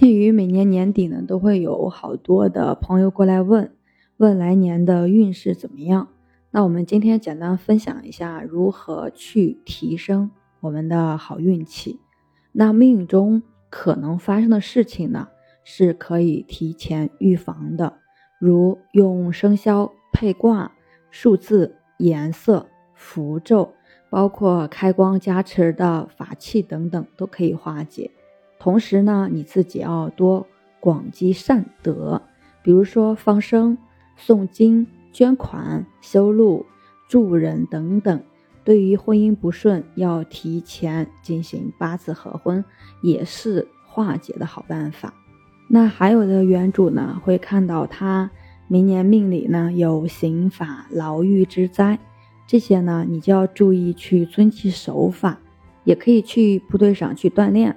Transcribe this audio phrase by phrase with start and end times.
[0.00, 3.70] 鉴于每年年底呢，都会有好多的朋友过来问，
[4.16, 6.08] 问来年的运势怎么样。
[6.50, 12.00] 那我们今天简单分享一下如何去提升我们的好运气。
[12.52, 15.28] 那命中可能发生的事情呢，
[15.64, 17.98] 是可以提前预防的，
[18.38, 20.72] 如用生肖配卦、
[21.10, 23.74] 数字、颜色、符咒，
[24.08, 28.10] 包括开光加持的法器等等，都可以化解。
[28.60, 30.46] 同时呢，你自己要多
[30.78, 32.22] 广积善德，
[32.62, 33.76] 比如说放生、
[34.16, 36.66] 诵经、捐款、修路、
[37.08, 38.22] 助人等等。
[38.62, 42.62] 对于婚姻不顺，要提前进行八字合婚，
[43.02, 45.14] 也是化解的好办法。
[45.66, 48.30] 那还有的原主呢，会看到他
[48.68, 51.98] 明年命里呢有刑法、牢狱之灾，
[52.46, 55.38] 这些呢你就要注意去遵纪守法，
[55.84, 57.74] 也可以去部队上去锻炼。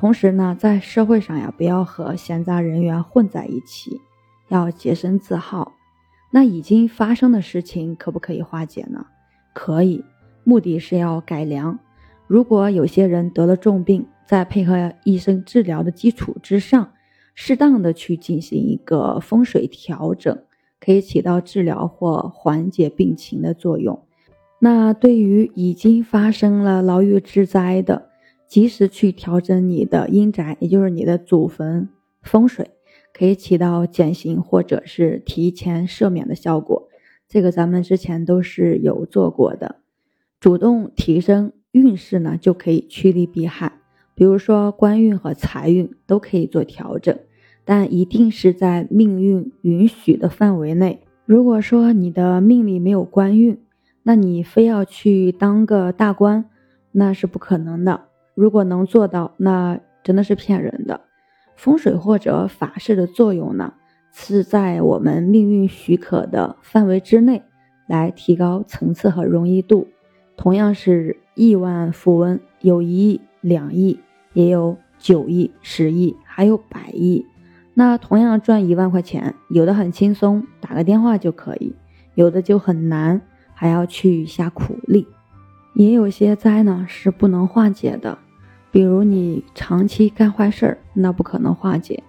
[0.00, 4.00] 同时呢，在社会上呀，不要和闲杂人员混在一起，
[4.48, 5.74] 要洁身自好。
[6.30, 9.04] 那已经发生的事情可不可以化解呢？
[9.52, 10.02] 可以，
[10.42, 11.78] 目的是要改良。
[12.26, 16.92] 如果有些人得了重病，在配合医生治疗的基础之上，
[17.34, 20.38] 适当的去进行一个风水调整，
[20.80, 24.02] 可以起到治疗或缓解病情的作用。
[24.60, 28.08] 那对于已经发生了牢狱之灾的，
[28.50, 31.88] 及时去调整你的阴宅，也就是你的祖坟
[32.20, 32.72] 风水，
[33.14, 36.88] 可以起到减刑或者是提前赦免的效果。
[37.28, 39.76] 这个咱们之前都是有做过的。
[40.40, 43.74] 主动提升运势呢，就可以趋利避害。
[44.16, 47.16] 比如说官运和财运都可以做调整，
[47.64, 51.04] 但一定是在命运允许的范围内。
[51.24, 53.56] 如果说你的命里没有官运，
[54.02, 56.46] 那你非要去当个大官，
[56.90, 58.09] 那是不可能的。
[58.40, 61.02] 如果能做到，那真的是骗人的。
[61.56, 63.74] 风水或者法事的作用呢，
[64.14, 67.42] 是在我们命运许可的范围之内，
[67.86, 69.88] 来提高层次和容易度。
[70.38, 74.00] 同样是亿万富翁，有一亿、两亿，
[74.32, 77.26] 也有九亿、十亿，还有百亿。
[77.74, 81.74] 那同样赚一万块钱，有的很轻松，打个电话就可以；
[82.14, 83.20] 有的就很难，
[83.52, 85.06] 还要去下苦力。
[85.74, 88.16] 也有些灾呢是不能化解的。
[88.70, 92.02] 比如你长期干坏事儿，那不可能化解。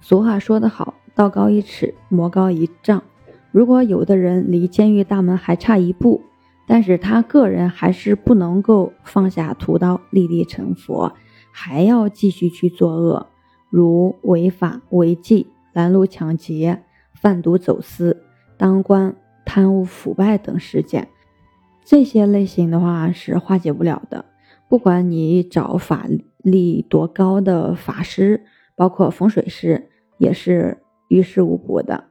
[0.00, 3.02] 俗话说得好，道高一尺，魔高一丈。
[3.50, 6.22] 如果有的人离监狱大门还差一步，
[6.66, 11.14] 但是他个人还是不能够放下屠刀立地成佛，
[11.50, 13.26] 还要继续去作恶，
[13.70, 16.82] 如违法违纪、拦路抢劫、
[17.12, 18.22] 贩毒走私、
[18.56, 19.14] 当官
[19.44, 21.08] 贪污腐败等事件，
[21.84, 24.24] 这些类型的话是化解不了的。
[24.68, 26.06] 不管你找法
[26.38, 28.44] 力多高的法师，
[28.74, 29.88] 包括风水师，
[30.18, 32.04] 也是于事无补的。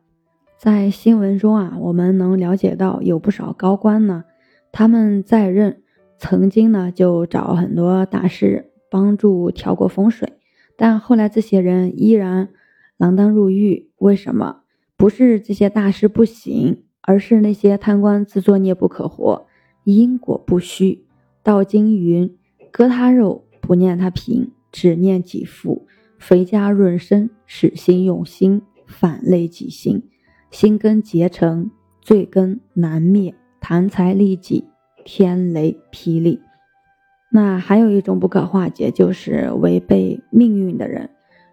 [0.57, 4.23] 在新闻中啊，我们能了解到有不少高官呢，
[4.71, 5.81] 他们在任
[6.17, 10.33] 曾经呢就找很多大师帮助调过风水，
[10.77, 12.49] 但后来这些人依然
[12.97, 13.89] 锒铛入狱。
[13.97, 14.61] 为什么？
[14.95, 19.47] 不是这些大师不行，而是那些贪官自作孽不可活，
[19.83, 21.05] 因果不虚。
[21.43, 22.37] 道经云。
[22.73, 25.85] 割他肉，不念他贫，只念己富。
[26.17, 30.01] 肥家润身，使心用心，反累己心。
[30.49, 31.69] 心根结成，
[32.01, 33.35] 罪根难灭。
[33.61, 34.65] 贪财利己，
[35.05, 36.41] 天雷霹雳。
[37.29, 41.11] 那还有一种不可化解，就是违背命运的人，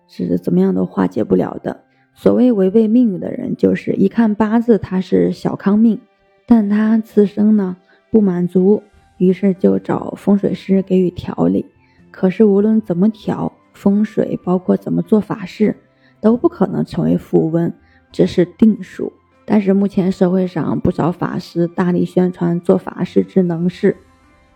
[0.08, 1.84] 是怎么样都化解不了的。
[2.14, 6.00] 所谓违背命运的人，就是一看八字他是小康命，
[6.46, 7.76] 但他自身呢
[8.10, 8.82] 不满足。
[9.20, 11.66] 于是就找风水师给予调理，
[12.10, 15.76] 可是无论怎么调风水，包括怎么做法事，
[16.22, 17.70] 都不可能成为富翁，
[18.10, 19.12] 这是定数。
[19.44, 23.96] 但是目前社会上不少法师大力宣传做法事之能事，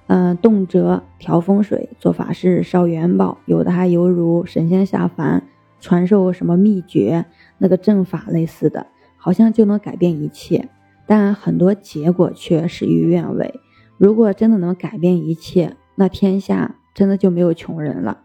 [0.06, 5.42] 嗯，动辄调风水、做法事、烧元宝，有的还犹如神仙下凡，
[5.78, 7.26] 传授什么秘诀、
[7.58, 8.86] 那个阵法类似的，
[9.18, 10.68] 好像就能改变一切，
[11.06, 13.52] 但很多结果却事与愿违。
[13.96, 18.22] 如果真的能改变一切，那天下真的就没有穷人了。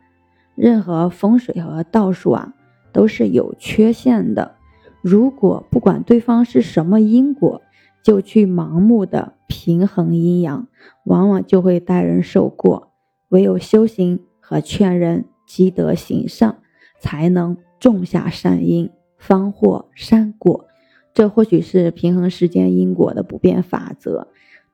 [0.56, 2.54] 任何风水和道术啊，
[2.92, 4.56] 都是有缺陷的。
[5.02, 7.62] 如果不管对方是什么因果，
[8.04, 10.68] 就去盲目的平衡阴阳，
[11.06, 12.92] 往往就会带人受过。
[13.30, 16.58] 唯有修行和劝人积德行善，
[17.00, 20.66] 才能种下善因，方获善果。
[21.14, 24.28] 这或许是平衡世间因果的不变法则。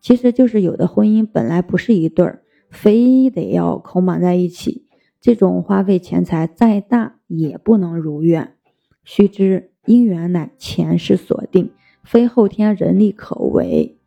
[0.05, 4.85] 其实就是有的婚姻本来不是一对儿，非得要捆绑在一起，
[5.19, 8.53] 这种花费钱财再大也不能如愿。
[9.03, 11.71] 须知姻缘乃前世所定，
[12.03, 13.97] 非后天人力可为。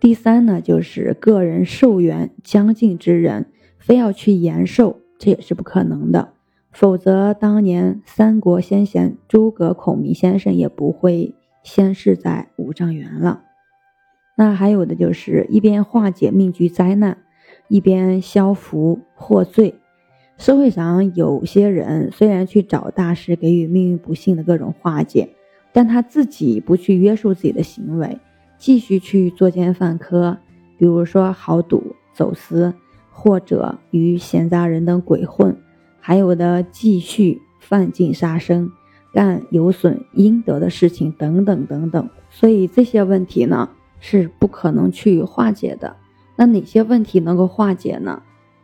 [0.00, 6.32] 第三呢，就是个人寿缘将尽之人，非要去延寿，这也是不可能的。
[6.72, 13.42] 否则，当年三国先贤诸葛孔明先生也不会仙逝在五丈原了。
[14.40, 17.18] 那还有的就是一边化解命局灾难，
[17.66, 19.74] 一边消福获罪。
[20.36, 25.30] 社会上有些人虽然去找大师给予命运不幸的各种化解，
[25.72, 28.16] 但他自己不去约束自己的行为，
[28.56, 30.38] 继续去作奸犯科，
[30.78, 32.72] 比如说豪赌、走私，
[33.10, 35.56] 或者与闲杂人等鬼混，
[35.98, 38.70] 还有的继续犯禁杀生，
[39.12, 42.08] 干有损阴德的事情等等等等。
[42.30, 43.68] 所以这些问题呢？
[44.00, 45.96] 是不可能去化解的。
[46.36, 48.22] 那哪些问题能够化解呢？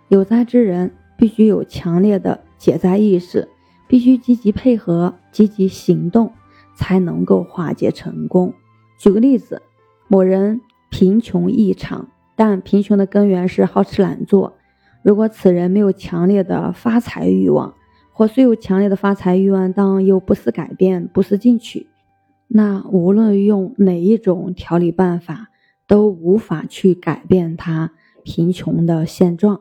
[0.08, 3.48] 有灾之人必须有强烈的解灾意识，
[3.88, 6.32] 必须积极配合、积极行动，
[6.76, 8.54] 才能够化解成功。
[8.98, 9.62] 举个例子，
[10.06, 14.54] 某人贫穷异常，但贫穷的根源是好吃懒做。
[15.02, 17.74] 如果此人没有强烈的发财欲望，
[18.12, 21.88] 或虽有强烈的发财欲望，但又不思改变、不思进取。
[22.56, 25.48] 那无论用哪一种调理办法，
[25.88, 27.90] 都无法去改变他
[28.22, 29.60] 贫穷的现状。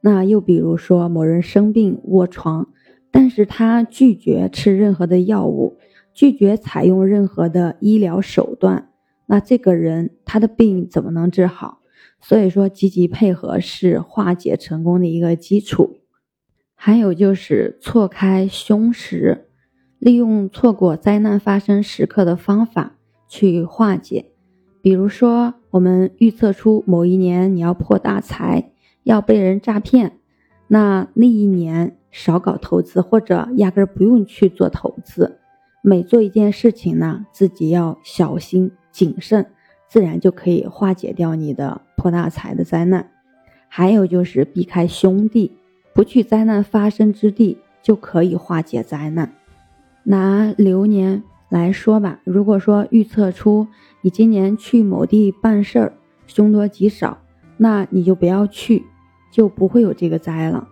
[0.00, 2.68] 那又比如说，某人生病卧床，
[3.10, 5.76] 但是他拒绝吃任何的药物，
[6.14, 8.88] 拒绝采用任何的医疗手段，
[9.26, 11.80] 那这个人他的病怎么能治好？
[12.22, 15.98] 所以说，积极配合是化解成功的一个基础。
[16.74, 19.49] 还有就是错开凶时。
[20.00, 22.94] 利用错过灾难发生时刻的方法
[23.28, 24.30] 去化解，
[24.80, 30.18] 比如说，我们预测出某一年你要破大财，要被人诈骗，
[30.68, 35.38] 那那一年少搞投资，或者压根儿不用去做投资。
[35.82, 39.46] 每做一件事情呢，自己要小心谨慎，
[39.86, 43.10] 自然就可以化解掉你的破大财的灾难。
[43.68, 45.52] 还有就是避开兄弟，
[45.94, 49.34] 不去灾难发生之地，就可以化解灾难。
[50.04, 53.66] 拿流年来说吧，如果说预测出
[54.00, 55.92] 你今年去某地办事儿
[56.26, 57.18] 凶多吉少，
[57.56, 58.84] 那你就不要去，
[59.30, 60.68] 就不会有这个灾了。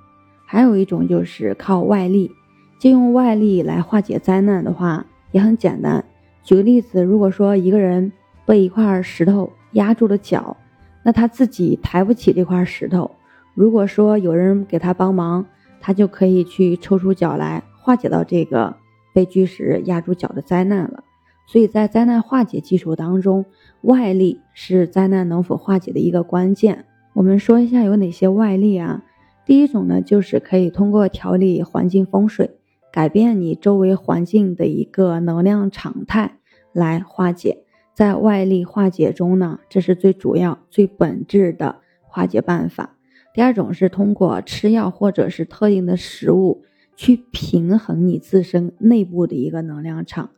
[0.46, 2.30] 还有一种就是靠外力，
[2.78, 6.04] 借用外力来化解灾难的话，也很简单。
[6.42, 8.10] 举个例子，如果说一个人
[8.46, 10.56] 被一块石头压住了脚，
[11.02, 13.10] 那他自己抬不起这块石头，
[13.54, 15.44] 如果说有人给他帮忙，
[15.80, 18.74] 他就可以去抽出脚来化解到这个。
[19.18, 21.02] 被巨石压住脚的灾难了，
[21.48, 23.44] 所以在灾难化解技术当中，
[23.80, 26.84] 外力是灾难能否化解的一个关键。
[27.14, 29.02] 我们说一下有哪些外力啊？
[29.44, 32.58] 第一种呢，就是可以通过调理环境风水，
[32.92, 36.38] 改变你周围环境的一个能量常态
[36.72, 37.64] 来化解。
[37.92, 42.94] 在外力化解中呢，这是最主要、最本质的化解办法。
[43.34, 46.62] 第二种是通过吃药或者是特定的食物。
[46.98, 50.30] 去平衡你自身内部的一个能量场。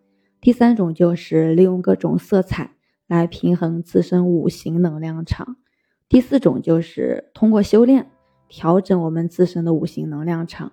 [0.42, 2.72] 第三种就是利用各种色彩
[3.06, 5.56] 来平衡自身五行能量场。
[6.06, 8.10] 第四种就是通过修炼
[8.46, 10.72] 调整我们自身的五行能量场。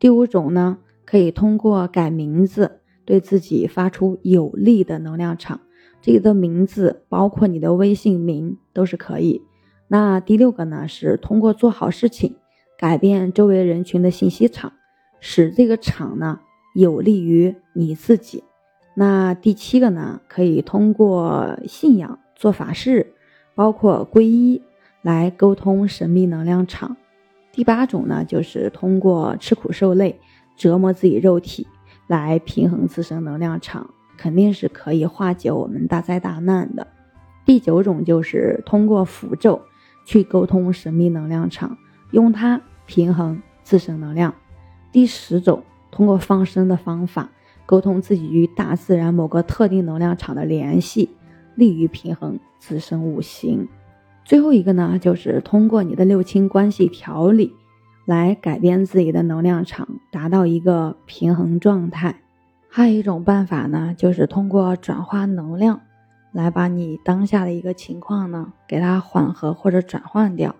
[0.00, 5.60] 第五种呢，可以通过改名字对自己发出有利的能量场。
[6.02, 9.42] 这里的名字包括你的微信名都是可以。
[9.86, 12.34] 那第六个呢，是通过做好事情
[12.76, 14.72] 改变周围人群的信息场。
[15.20, 16.40] 使这个场呢
[16.74, 18.44] 有利于你自己。
[18.94, 23.14] 那第七个呢，可以通过信仰做法事，
[23.54, 24.60] 包括皈依
[25.02, 26.96] 来沟通神秘能量场。
[27.52, 30.20] 第八种呢，就是通过吃苦受累
[30.56, 31.66] 折磨自己肉体
[32.06, 36.86] 来平衡自身能量场，肯定是可以化解我们大灾大难的。
[37.44, 39.62] 第九种就是通过符咒
[40.04, 41.78] 去沟通神秘能量场，
[42.10, 44.34] 用它平衡自身能量。
[44.90, 47.28] 第十种，通过放生的方法
[47.66, 51.10] 沟通自己与大自然某个特定能量场的联系，
[51.54, 53.68] 利于平衡自身五行。
[54.24, 57.52] 最后一个呢，就是通过你的六亲关系调理，
[58.06, 62.20] 来改变自己的能量场，达到一个平衡状态。
[62.70, 65.80] 还有一种办法呢，就是通过转化能量，
[66.32, 70.54] 来把你当下的一个情况呢，给它缓和或者转换掉。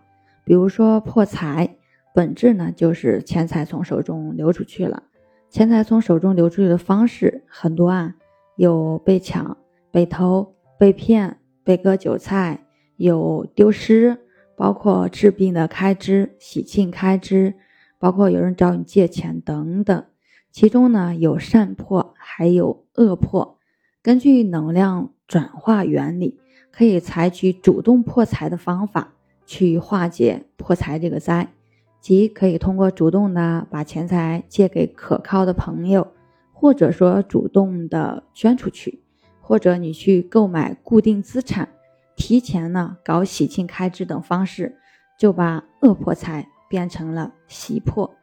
[0.44, 1.77] 比如说破财。
[2.18, 5.04] 本质呢，就是钱财从手中流出去了。
[5.50, 8.16] 钱财从手中流出去的方式很多啊，
[8.56, 9.56] 有被抢、
[9.92, 14.18] 被偷、被骗、被割韭菜，有丢失，
[14.56, 17.54] 包括治病的开支、喜庆开支，
[18.00, 20.04] 包括有人找你借钱等等。
[20.50, 23.60] 其中呢有善破，还有恶破。
[24.02, 26.40] 根据能量转化原理，
[26.72, 29.14] 可以采取主动破财的方法
[29.46, 31.52] 去化解破财这个灾，
[32.00, 36.06] 即可以通过主动的把钱财借给可靠的朋友，
[36.52, 39.02] 或者说主动的捐出去，
[39.40, 41.68] 或者你去购买固定资产，
[42.16, 44.76] 提前呢搞喜庆开支等方式，
[45.18, 48.14] 就把恶破财变成了喜破。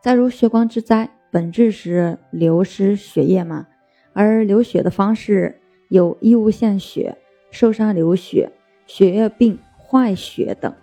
[0.00, 1.10] 再如血光之灾。
[1.32, 3.66] 本质是流失血液嘛，
[4.12, 7.16] 而流血的方式有异物献血、
[7.50, 8.52] 受伤流血、
[8.86, 10.74] 血液病、坏血等。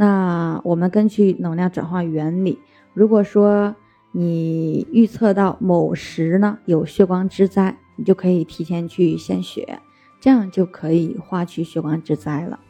[0.00, 2.60] 那我们根据能量转化原理，
[2.94, 3.74] 如果说
[4.12, 9.80] 你预测到某时呢有血光之灾，你就可以提前去献血，
[10.20, 12.60] 这样就可以化去血光之灾了。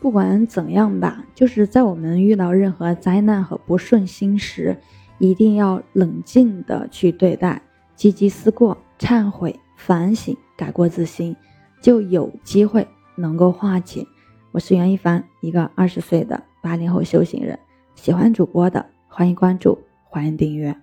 [0.00, 4.76] 不管怎样吧，就是在我们遇到任何灾难和不顺心时。
[5.18, 7.62] 一定要冷静的去对待，
[7.94, 11.34] 积极思过、忏悔、反省、改过自新，
[11.80, 14.06] 就有机会能够化解。
[14.52, 17.56] 我是袁一凡，一个二十岁的八零后修行人。
[17.94, 20.76] 喜欢主播的，欢迎关注，欢迎订阅。